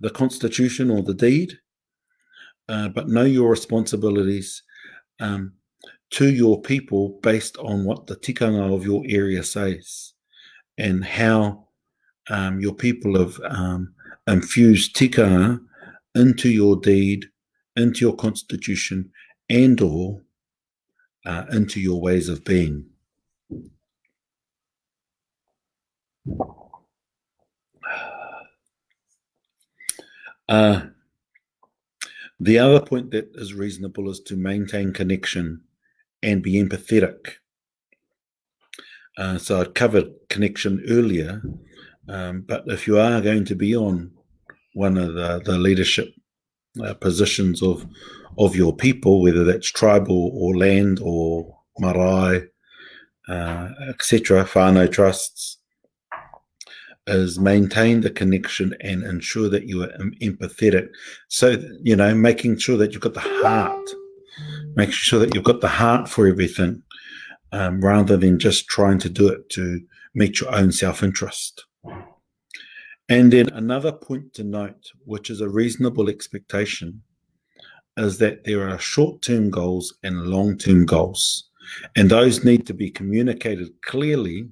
the 0.00 0.11
constitution 0.11 0.91
or 0.91 1.03
the 1.03 1.15
deed, 1.15 1.59
uh, 2.69 2.88
but 2.88 3.09
know 3.09 3.25
your 3.25 3.50
responsibilities 3.50 4.62
um, 5.21 5.53
to 6.11 6.33
your 6.33 6.61
people 6.61 7.19
based 7.23 7.57
on 7.59 7.85
what 7.85 8.07
the 8.07 8.17
tikanga 8.17 8.75
of 8.75 8.85
your 8.85 9.03
area 9.09 9.43
says 9.43 10.12
and 10.79 11.05
how 11.05 11.67
um, 12.29 12.61
your 12.61 12.75
people 12.75 13.19
have 13.19 13.38
um, 13.49 13.95
infused 14.26 14.97
tikanga 14.97 15.61
into 16.15 16.49
your 16.49 16.76
deed, 16.76 17.26
into 17.76 18.00
your 18.00 18.17
constitution, 18.17 19.11
and 19.49 19.81
or 19.81 20.23
uh, 21.25 21.45
into 21.53 21.81
your 21.81 22.00
ways 22.00 22.29
of 22.29 22.45
being. 22.45 22.85
Uh, 30.49 30.83
the 32.38 32.59
other 32.59 32.81
point 32.81 33.11
that 33.12 33.31
is 33.35 33.55
reasonable 33.55 34.11
is 34.11 34.21
to 34.21 34.37
maintain 34.37 34.93
connection 34.93 35.62
and 36.23 36.43
be 36.43 36.62
empathetic. 36.62 37.37
Uh, 39.17 39.38
so 39.38 39.61
I 39.61 39.65
covered 39.65 40.12
connection 40.29 40.85
earlier, 40.88 41.43
um, 42.09 42.43
but 42.43 42.65
if 42.67 42.87
you 42.87 42.99
are 42.99 43.21
going 43.21 43.47
to 43.47 43.55
be 43.55 43.75
on 43.75 44.12
one 44.75 44.99
of 44.99 45.15
the, 45.15 45.41
the 45.45 45.57
leadership 45.59 46.12
uh, 46.85 46.95
positions 46.95 47.62
of 47.62 47.87
of 48.38 48.55
your 48.55 48.76
people, 48.76 49.23
whether 49.23 49.45
that's 49.45 49.71
tribal 49.71 50.31
or 50.35 50.57
land 50.57 51.00
or 51.03 51.59
marae, 51.79 52.47
uh, 53.29 53.71
etc., 53.88 54.45
whānau 54.45 54.91
trusts, 54.91 55.59
is 57.07 57.39
maintain 57.39 58.01
the 58.01 58.11
connection 58.11 58.75
and 58.81 59.05
ensure 59.05 59.49
that 59.49 59.69
you 59.69 59.83
are 59.83 59.93
empathetic. 60.21 60.89
So, 61.29 61.57
you 61.83 61.95
know, 61.95 62.15
making 62.15 62.59
sure 62.59 62.77
that 62.79 62.93
you've 62.93 63.03
got 63.03 63.15
the 63.15 63.21
heart, 63.21 63.91
making 64.75 64.93
sure 64.93 65.21
that 65.21 65.35
you've 65.35 65.45
got 65.45 65.61
the 65.61 65.69
heart 65.69 66.09
for 66.09 66.27
everything 66.27 66.83
um, 67.53 67.81
rather 67.81 68.17
than 68.17 68.39
just 68.39 68.67
trying 68.69 68.99
to 69.01 69.09
do 69.09 69.29
it 69.29 69.49
to 69.51 69.81
meet 70.15 70.41
your 70.41 70.55
own 70.55 70.73
self 70.73 71.03
interest. 71.03 71.65
And 73.09 73.33
then 73.33 73.49
another 73.51 73.93
point 73.93 74.35
to 74.35 74.45
note, 74.45 74.91
which 75.05 75.31
is 75.31 75.41
a 75.41 75.49
reasonable 75.49 76.09
expectation, 76.09 77.03
is 77.97 78.19
that 78.19 78.45
there 78.45 78.69
are 78.69 78.79
short 78.79 79.23
term 79.23 79.49
goals 79.51 79.95
and 80.03 80.27
long 80.27 80.59
term 80.59 80.87
goals. 80.87 81.51
And 81.95 82.11
those 82.11 82.45
need 82.45 82.67
to 82.67 82.75
be 82.75 82.91
communicated 82.91 83.71
clearly 83.83 84.49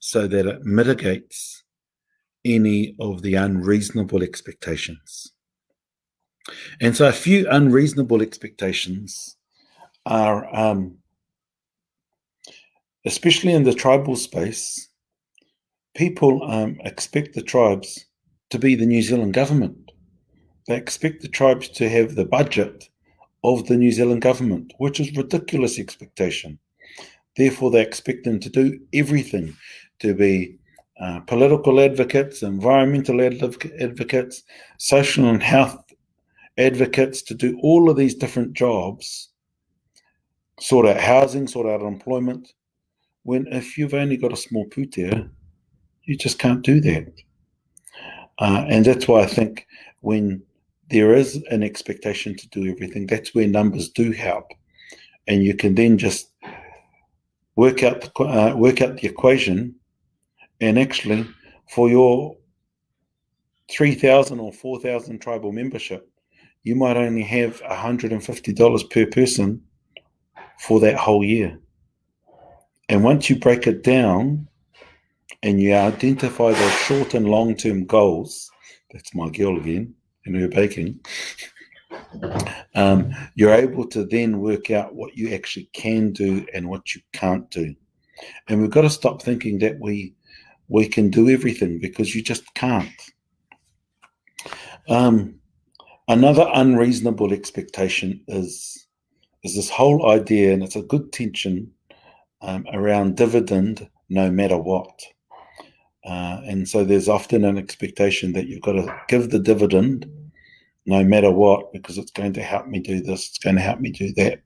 so 0.00 0.28
that 0.28 0.46
it 0.46 0.64
mitigates 0.64 1.64
any 2.54 2.94
of 2.98 3.22
the 3.22 3.34
unreasonable 3.34 4.22
expectations. 4.22 5.32
And 6.80 6.96
so, 6.96 7.08
a 7.08 7.12
few 7.12 7.46
unreasonable 7.50 8.22
expectations 8.22 9.36
are, 10.06 10.54
um, 10.54 10.98
especially 13.04 13.52
in 13.52 13.64
the 13.64 13.74
tribal 13.74 14.16
space, 14.16 14.88
people 15.94 16.42
um, 16.50 16.78
expect 16.84 17.34
the 17.34 17.42
tribes 17.42 18.06
to 18.50 18.58
be 18.58 18.74
the 18.74 18.86
New 18.86 19.02
Zealand 19.02 19.34
government. 19.34 19.92
They 20.66 20.76
expect 20.76 21.22
the 21.22 21.28
tribes 21.28 21.68
to 21.70 21.88
have 21.88 22.14
the 22.14 22.24
budget 22.24 22.88
of 23.44 23.66
the 23.66 23.76
New 23.76 23.92
Zealand 23.92 24.22
government, 24.22 24.72
which 24.78 25.00
is 25.00 25.16
ridiculous 25.16 25.78
expectation. 25.78 26.58
Therefore, 27.36 27.70
they 27.70 27.82
expect 27.82 28.24
them 28.24 28.40
to 28.40 28.50
do 28.50 28.80
everything 28.92 29.54
to 30.00 30.14
be 30.14 30.58
uh, 31.00 31.20
political 31.20 31.80
advocates, 31.80 32.42
environmental 32.42 33.20
advocates, 33.20 34.42
social 34.78 35.28
and 35.28 35.42
health 35.42 35.84
advocates 36.58 37.22
to 37.22 37.34
do 37.34 37.58
all 37.62 37.88
of 37.88 37.96
these 37.96 38.16
different 38.16 38.52
jobs, 38.52 39.28
sort 40.58 40.86
out 40.86 41.00
housing, 41.00 41.46
sort 41.46 41.68
out 41.68 41.86
employment. 41.86 42.52
When 43.22 43.46
if 43.48 43.78
you've 43.78 43.94
only 43.94 44.16
got 44.16 44.32
a 44.32 44.36
small 44.36 44.66
pūtea, 44.66 45.30
you 46.02 46.16
just 46.16 46.38
can't 46.38 46.62
do 46.62 46.80
that. 46.80 47.12
Uh, 48.40 48.64
and 48.68 48.84
that's 48.84 49.06
why 49.06 49.22
I 49.22 49.26
think 49.26 49.66
when 50.00 50.42
there 50.90 51.14
is 51.14 51.36
an 51.50 51.62
expectation 51.62 52.34
to 52.36 52.48
do 52.48 52.70
everything, 52.70 53.06
that's 53.06 53.34
where 53.34 53.46
numbers 53.46 53.90
do 53.90 54.10
help. 54.10 54.52
And 55.26 55.44
you 55.44 55.54
can 55.54 55.74
then 55.74 55.98
just 55.98 56.32
work 57.56 57.82
out 57.82 58.00
the, 58.00 58.24
uh, 58.24 58.54
work 58.56 58.80
out 58.80 58.96
the 58.96 59.06
equation 59.06 59.74
and 60.60 60.78
actually 60.78 61.26
for 61.70 61.88
your 61.88 62.36
3000 63.70 64.40
or 64.40 64.52
4000 64.52 65.18
tribal 65.18 65.52
membership 65.52 66.10
you 66.62 66.74
might 66.74 66.96
only 66.96 67.22
have 67.22 67.62
$150 67.62 68.90
per 68.90 69.06
person 69.06 69.62
for 70.60 70.80
that 70.80 70.96
whole 70.96 71.24
year. 71.24 71.58
And 72.88 73.04
once 73.04 73.30
you 73.30 73.38
break 73.38 73.66
it 73.66 73.82
down 73.82 74.48
and 75.42 75.60
you 75.60 75.74
identify 75.74 76.52
those 76.52 76.72
short 76.80 77.14
and 77.14 77.28
long 77.28 77.54
term 77.54 77.84
goals 77.84 78.50
that's 78.92 79.14
my 79.14 79.28
girl 79.28 79.56
again 79.58 79.94
in 80.24 80.34
her 80.34 80.48
baking 80.48 80.98
um, 82.74 83.12
you're 83.34 83.54
able 83.54 83.86
to 83.88 84.04
then 84.04 84.40
work 84.40 84.70
out 84.70 84.94
what 84.94 85.16
you 85.16 85.34
actually 85.34 85.68
can 85.72 86.12
do 86.12 86.46
and 86.54 86.68
what 86.68 86.94
you 86.94 87.00
can't 87.12 87.48
do. 87.50 87.74
And 88.48 88.60
we've 88.60 88.70
got 88.70 88.82
to 88.82 88.90
stop 88.90 89.22
thinking 89.22 89.58
that 89.60 89.78
we 89.78 90.14
we 90.68 90.88
can 90.88 91.10
do 91.10 91.28
everything 91.28 91.78
because 91.78 92.14
you 92.14 92.22
just 92.22 92.54
can't. 92.54 92.88
Um, 94.88 95.40
another 96.08 96.48
unreasonable 96.54 97.32
expectation 97.32 98.22
is 98.28 98.86
is 99.44 99.54
this 99.54 99.70
whole 99.70 100.10
idea, 100.10 100.52
and 100.52 100.62
it's 100.64 100.76
a 100.76 100.82
good 100.82 101.12
tension 101.12 101.70
um, 102.42 102.66
around 102.72 103.16
dividend, 103.16 103.88
no 104.08 104.30
matter 104.30 104.58
what. 104.58 105.00
Uh, 106.04 106.40
and 106.46 106.68
so 106.68 106.84
there's 106.84 107.08
often 107.08 107.44
an 107.44 107.58
expectation 107.58 108.32
that 108.32 108.46
you've 108.46 108.62
got 108.62 108.72
to 108.72 109.00
give 109.08 109.30
the 109.30 109.38
dividend 109.38 110.10
no 110.86 111.04
matter 111.04 111.30
what 111.30 111.70
because 111.72 111.98
it's 111.98 112.10
going 112.10 112.32
to 112.32 112.42
help 112.42 112.66
me 112.66 112.80
do 112.80 113.00
this, 113.02 113.28
it's 113.28 113.38
going 113.38 113.56
to 113.56 113.62
help 113.62 113.78
me 113.78 113.90
do 113.90 114.12
that. 114.14 114.40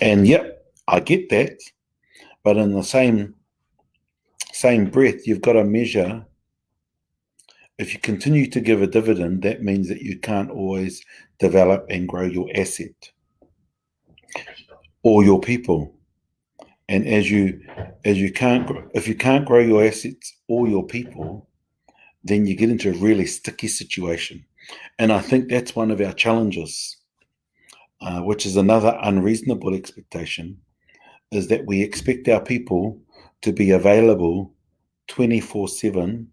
And 0.00 0.26
yep, 0.26 0.64
I 0.86 1.00
get 1.00 1.28
that. 1.30 1.58
But 2.44 2.56
in 2.56 2.72
the 2.72 2.84
same 2.84 3.34
same 4.62 4.84
breath, 4.88 5.26
you've 5.26 5.40
got 5.40 5.54
to 5.54 5.64
measure. 5.64 6.24
If 7.78 7.92
you 7.92 7.98
continue 7.98 8.46
to 8.50 8.60
give 8.60 8.80
a 8.80 8.86
dividend, 8.86 9.42
that 9.42 9.64
means 9.64 9.88
that 9.88 10.02
you 10.02 10.20
can't 10.20 10.50
always 10.50 11.04
develop 11.40 11.84
and 11.90 12.08
grow 12.08 12.26
your 12.26 12.48
asset 12.54 13.10
or 15.02 15.24
your 15.24 15.40
people. 15.40 15.96
And 16.88 17.08
as 17.08 17.28
you 17.28 17.60
as 18.04 18.18
you 18.18 18.30
can't 18.32 18.70
if 18.94 19.08
you 19.08 19.16
can't 19.16 19.46
grow 19.46 19.58
your 19.58 19.82
assets 19.84 20.26
or 20.46 20.68
your 20.68 20.86
people, 20.86 21.48
then 22.22 22.46
you 22.46 22.54
get 22.54 22.70
into 22.70 22.90
a 22.90 23.02
really 23.06 23.26
sticky 23.26 23.68
situation. 23.68 24.44
And 25.00 25.10
I 25.12 25.20
think 25.20 25.48
that's 25.48 25.74
one 25.74 25.90
of 25.90 26.00
our 26.00 26.12
challenges, 26.12 26.98
uh, 28.00 28.20
which 28.20 28.46
is 28.46 28.56
another 28.56 28.96
unreasonable 29.02 29.74
expectation, 29.74 30.58
is 31.32 31.48
that 31.48 31.66
we 31.66 31.82
expect 31.82 32.28
our 32.28 32.44
people 32.54 33.01
to 33.42 33.52
be 33.52 33.70
available 33.72 34.52
24 35.08 35.62
um, 35.62 35.68
7, 35.68 36.32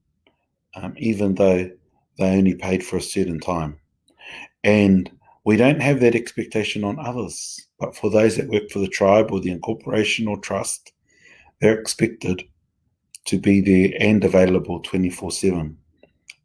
even 0.97 1.35
though 1.35 1.69
they 2.17 2.37
only 2.37 2.55
paid 2.55 2.83
for 2.83 2.97
a 2.97 3.01
certain 3.01 3.39
time. 3.39 3.79
And 4.63 5.11
we 5.43 5.57
don't 5.57 5.81
have 5.81 5.99
that 6.01 6.15
expectation 6.15 6.83
on 6.83 6.99
others, 6.99 7.67
but 7.79 7.95
for 7.95 8.09
those 8.09 8.37
that 8.37 8.49
work 8.49 8.69
for 8.69 8.79
the 8.79 8.87
tribe 8.87 9.31
or 9.31 9.39
the 9.39 9.51
incorporation 9.51 10.27
or 10.27 10.37
trust, 10.37 10.91
they're 11.59 11.79
expected 11.79 12.43
to 13.25 13.37
be 13.37 13.61
there 13.61 13.97
and 13.99 14.23
available 14.23 14.79
24 14.81 15.31
7. 15.31 15.77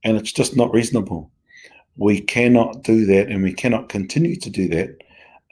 And 0.04 0.16
it's 0.16 0.32
just 0.32 0.56
not 0.56 0.72
reasonable. 0.72 1.30
We 1.96 2.20
cannot 2.20 2.82
do 2.82 3.06
that 3.06 3.28
and 3.28 3.42
we 3.42 3.52
cannot 3.52 3.88
continue 3.88 4.36
to 4.36 4.50
do 4.50 4.68
that 4.68 4.96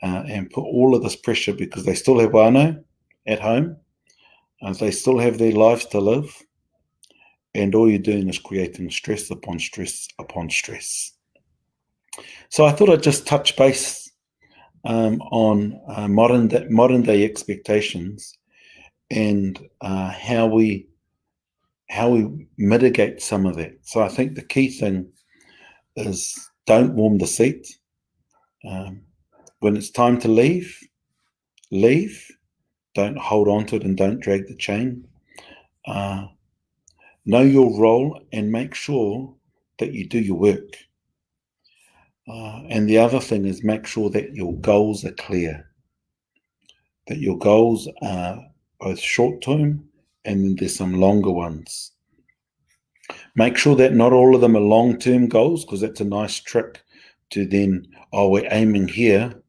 uh, 0.02 0.24
and 0.26 0.50
put 0.50 0.62
all 0.62 0.94
of 0.94 1.02
this 1.02 1.16
pressure 1.16 1.52
because 1.52 1.84
they 1.84 1.94
still 1.94 2.18
have 2.18 2.30
whānau 2.30 2.82
at 3.26 3.40
home 3.40 3.76
and 4.62 4.74
they 4.76 4.90
still 4.90 5.18
have 5.18 5.38
their 5.38 5.52
lives 5.52 5.86
to 5.86 6.00
live. 6.00 6.42
And 7.54 7.74
all 7.74 7.90
you're 7.90 7.98
doing 7.98 8.28
is 8.28 8.38
creating 8.38 8.90
stress 8.90 9.30
upon 9.30 9.58
stress 9.58 10.08
upon 10.18 10.48
stress. 10.48 11.12
So 12.48 12.64
I 12.64 12.72
thought 12.72 12.88
I'd 12.88 13.02
just 13.02 13.26
touch 13.26 13.56
base 13.56 14.10
um, 14.84 15.20
on 15.30 15.80
uh, 15.88 16.08
modern 16.08 16.48
day, 16.48 16.66
modern 16.70 17.02
day 17.02 17.24
expectations 17.24 18.38
and 19.10 19.58
uh, 19.80 20.10
how 20.10 20.46
we 20.46 20.88
how 21.90 22.08
we 22.08 22.48
mitigate 22.56 23.20
some 23.20 23.44
of 23.44 23.56
that. 23.56 23.74
So 23.82 24.00
I 24.00 24.08
think 24.08 24.34
the 24.34 24.44
key 24.44 24.70
thing 24.70 25.12
is 25.96 26.50
don't 26.66 26.94
warm 26.94 27.18
the 27.18 27.26
seat. 27.26 27.66
Um, 28.66 29.02
when 29.60 29.76
it's 29.76 29.90
time 29.90 30.18
to 30.20 30.28
leave, 30.28 30.78
leave 31.70 32.26
don't 32.94 33.18
hold 33.18 33.48
on 33.48 33.66
to 33.66 33.76
it 33.76 33.84
and 33.84 33.96
don't 33.96 34.20
drag 34.20 34.46
the 34.46 34.56
chain. 34.56 35.06
Uh, 35.86 36.26
know 37.24 37.40
your 37.40 37.78
role 37.80 38.20
and 38.32 38.50
make 38.50 38.74
sure 38.74 39.34
that 39.78 39.92
you 39.92 40.08
do 40.08 40.18
your 40.18 40.38
work. 40.38 40.76
Uh, 42.28 42.62
and 42.68 42.88
the 42.88 42.98
other 42.98 43.20
thing 43.20 43.46
is 43.46 43.64
make 43.64 43.86
sure 43.86 44.10
that 44.10 44.34
your 44.34 44.54
goals 44.58 45.04
are 45.04 45.12
clear, 45.12 45.68
that 47.08 47.18
your 47.18 47.38
goals 47.38 47.88
are 48.02 48.44
both 48.78 48.98
short 48.98 49.42
term 49.42 49.84
and 50.24 50.44
then 50.44 50.56
there's 50.56 50.76
some 50.76 50.94
longer 51.00 51.30
ones. 51.32 51.92
Make 53.34 53.56
sure 53.56 53.74
that 53.76 53.94
not 53.94 54.12
all 54.12 54.34
of 54.34 54.40
them 54.40 54.56
are 54.56 54.60
long 54.60 54.98
term 54.98 55.28
goals 55.28 55.64
because 55.64 55.80
that's 55.80 56.00
a 56.00 56.04
nice 56.04 56.38
trick 56.38 56.82
to 57.30 57.46
then, 57.46 57.86
oh, 58.12 58.28
we're 58.28 58.46
aiming 58.50 58.88
here 58.88 59.41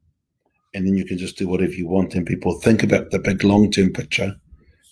and 0.74 0.86
then 0.86 0.96
you 0.96 1.04
can 1.04 1.18
just 1.18 1.38
do 1.38 1.48
whatever 1.48 1.72
you 1.72 1.86
want. 1.86 2.14
And 2.14 2.26
people 2.26 2.60
think 2.60 2.82
about 2.82 3.10
the 3.10 3.18
big 3.18 3.44
long 3.44 3.70
term 3.70 3.92
picture, 3.92 4.34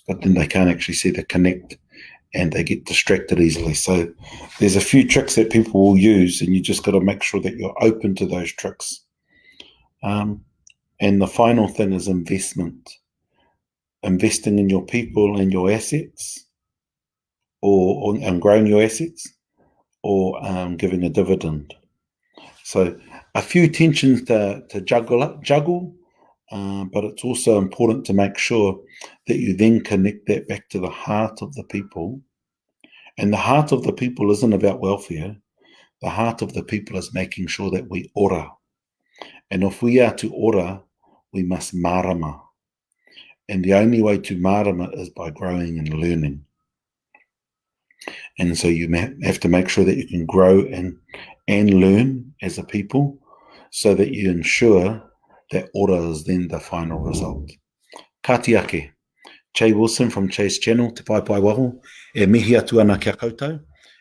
but 0.07 0.23
then 0.23 0.35
they 0.35 0.47
can't 0.47 0.71
actually 0.71 0.95
see 0.95 1.11
the 1.11 1.25
connect 1.25 1.77
and 2.35 2.53
they 2.53 2.65
get 2.65 2.87
distracted 2.87 3.41
easily. 3.41 3.75
So 3.75 4.11
there's 4.59 4.77
a 4.77 4.81
few 4.81 5.07
tricks 5.07 5.35
that 5.35 5.51
people 5.51 5.83
will 5.83 5.99
use, 5.99 6.41
and 6.41 6.55
you 6.55 6.63
just 6.63 6.83
got 6.83 6.93
to 6.93 7.01
make 7.01 7.23
sure 7.23 7.41
that 7.41 7.57
you're 7.57 7.77
open 7.83 8.15
to 8.17 8.27
those 8.27 8.53
tricks. 8.53 9.03
Um, 10.03 10.45
and 10.99 11.21
the 11.21 11.27
final 11.27 11.69
thing 11.69 11.93
is 11.93 12.09
investment 12.09 12.91
investing 14.03 14.59
in 14.59 14.69
your 14.69 14.85
people 14.85 15.39
and 15.39 15.53
your 15.53 15.71
assets, 15.71 16.45
or, 17.61 18.15
or 18.17 18.21
and 18.21 18.41
growing 18.43 18.67
your 18.67 18.83
assets, 18.83 19.29
or 20.03 20.45
um, 20.45 20.77
giving 20.77 21.05
a 21.05 21.09
dividend. 21.09 21.75
So 22.65 22.99
a 23.35 23.43
few 23.43 23.69
tensions 23.69 24.25
to, 24.25 24.63
to 24.69 24.81
juggle, 24.81 25.39
juggle 25.43 25.95
uh, 26.53 26.85
but 26.85 27.03
it's 27.03 27.25
also 27.25 27.57
important 27.57 28.05
to 28.05 28.13
make 28.13 28.37
sure 28.37 28.79
that 29.27 29.39
you 29.39 29.57
then 29.57 29.81
connect 29.81 30.27
that 30.27 30.47
back 30.49 30.69
to 30.69 30.79
the 30.79 30.91
heart 30.91 31.41
of 31.41 31.55
the 31.55 31.65
people. 31.65 32.21
And 33.17 33.33
the 33.33 33.39
heart 33.39 33.73
of 33.73 33.83
the 33.85 33.93
people 33.93 34.31
isn't 34.31 34.53
about 34.53 34.81
welfare. 34.81 35.35
The 36.03 36.11
heart 36.11 36.43
of 36.43 36.53
the 36.53 36.63
people 36.63 36.99
is 36.99 37.15
making 37.15 37.47
sure 37.47 37.71
that 37.71 37.89
we 37.89 38.11
order. 38.15 38.47
And 39.51 39.63
if 39.63 39.81
we 39.81 40.01
are 40.01 40.15
to 40.17 40.31
order, 40.35 40.81
we 41.33 41.43
must 41.43 41.73
marama. 41.73 42.43
And 43.49 43.65
the 43.65 43.75
only 43.75 44.03
way 44.03 44.19
to 44.19 44.37
marama 44.37 44.91
is 44.93 45.09
by 45.09 45.31
growing 45.31 45.79
and 45.79 45.89
learning. 45.89 46.45
And 48.39 48.59
so 48.59 48.69
you 48.69 48.93
have 49.23 49.41
to 49.41 49.49
make 49.49 49.71
sure 49.71 49.85
that 49.85 49.97
you 49.97 50.07
can 50.07 50.27
grow 50.27 50.67
and 50.67 50.99
and 51.49 51.81
learn 51.81 52.35
as 52.43 52.59
a 52.59 52.65
people 52.65 53.19
so 53.75 53.95
that 53.95 54.13
you 54.13 54.31
ensure 54.31 55.03
that 55.51 55.71
order 55.75 55.97
is 56.11 56.25
then 56.25 56.47
the 56.49 56.61
final 56.61 56.99
result. 56.99 57.51
Katiake, 58.23 58.91
Che 59.55 59.73
Wilson 59.73 60.11
from 60.11 60.29
Chase 60.29 60.59
Channel, 60.59 60.93
Te 60.93 61.03
Pai 61.03 61.23
Pai 61.23 61.41
Waho, 61.41 61.81
e 62.15 62.27
mihi 62.27 62.53
atu 62.61 62.81
ana 62.81 62.99
kia 62.99 63.15
koutou, 63.15 63.61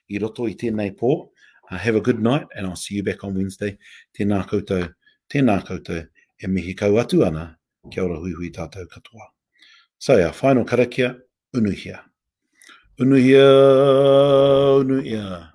i 0.10 0.20
roto 0.20 0.48
i 0.48 0.56
tēnei 0.56 0.92
pō. 1.00 1.30
Uh, 1.72 1.78
have 1.78 1.96
a 1.96 2.02
good 2.02 2.22
night 2.22 2.46
and 2.54 2.68
I'll 2.68 2.76
see 2.76 2.96
you 2.96 3.04
back 3.04 3.24
on 3.24 3.34
Wednesday. 3.34 3.78
Tēnā 4.14 4.46
koutou, 4.46 4.94
tēnā 5.32 5.66
koutou, 5.66 6.06
e 6.44 6.48
mihi 6.48 6.76
kau 6.76 7.00
atu 7.00 7.24
ana, 7.26 7.56
kia 7.90 8.04
ora 8.04 8.20
hui 8.20 8.34
hui 8.34 8.52
tātou 8.52 8.86
katoa. 8.92 9.30
So 9.98 10.22
our 10.22 10.34
final 10.34 10.66
karakia, 10.66 11.18
unuhia. 11.56 12.02
Unuhia, 13.00 13.48
unuhia. 14.84 15.48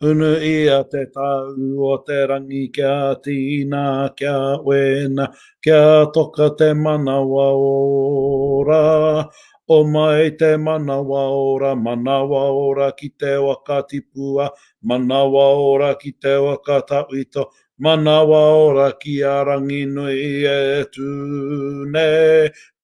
Unu 0.00 0.38
ia 0.38 0.84
te 0.86 1.00
tau 1.10 1.58
o 1.82 1.96
te 2.06 2.18
rangi 2.30 2.70
kia 2.74 3.18
tīna, 3.18 4.14
kia 4.14 4.54
wena, 4.62 5.26
kia 5.60 6.06
toka 6.14 6.50
te 6.58 6.68
manawa 6.72 7.46
ora. 7.58 9.26
O 9.68 9.82
mai 9.84 10.30
te 10.38 10.54
manawa 10.56 11.22
ora, 11.34 11.74
manawa 11.74 12.42
ora 12.54 12.92
ki 12.92 13.08
te 13.18 13.32
waka 13.42 13.82
tipua, 13.90 14.46
manawa 14.86 15.46
ora 15.66 15.90
ki 15.98 16.12
te 16.22 16.36
waka 16.46 16.78
tawito, 16.88 17.50
manawa 17.82 18.42
ora 18.70 18.92
ki 19.02 19.22
a 19.22 19.42
rangi 19.44 19.82
nui 19.84 20.46
e 20.46 20.84
tūne. 20.94 22.06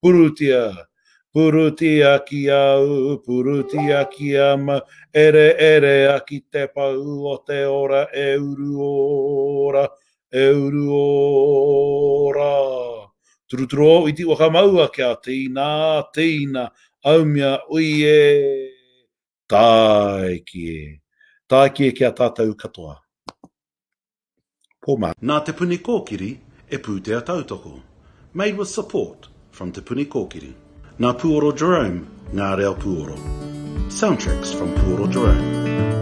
Purutia, 0.02 0.66
Purutia 1.34 2.14
aki 2.14 2.48
au, 2.50 3.18
purutia 3.18 4.00
aki 4.00 4.36
ama, 4.38 4.80
ere 5.12 5.56
ere 5.58 6.06
aki 6.14 6.44
te 6.48 6.68
pau 6.68 7.26
o 7.26 7.36
te 7.46 7.64
ora 7.66 8.06
e 8.14 8.36
uru 8.38 8.78
ora, 9.66 9.88
e 10.30 10.46
uru 10.50 10.86
ora. 12.28 13.10
Turuturo 13.50 13.88
o 14.02 14.08
iti 14.08 14.24
waka 14.24 14.48
maua 14.50 14.86
kia 14.94 15.16
tīna, 15.16 16.06
tīna, 16.14 16.68
aumia 17.02 17.58
ui 17.68 17.90
e. 18.06 18.70
taiki 19.50 20.64
e. 20.70 21.00
E 21.50 21.92
kia 21.92 22.12
tātou 22.12 22.54
katoa. 22.54 22.94
Pōma. 24.86 25.12
Nā 25.20 25.44
te 25.44 25.52
puni 25.52 25.78
kōkiri 25.82 26.30
e 26.70 26.78
pūtea 26.78 27.20
tautoko. 27.26 27.80
Made 28.34 28.56
with 28.56 28.68
support 28.68 29.28
from 29.50 29.72
Te 29.72 29.80
Puni 29.80 30.06
Kōkiri. 30.06 30.63
Nā 30.96 31.12
Puoro 31.18 31.50
Jerome, 31.52 32.06
Puoro. 32.78 33.16
Soundtracks 33.88 34.54
from 34.54 34.72
Puoro 34.76 35.10
Jerome. 35.10 35.93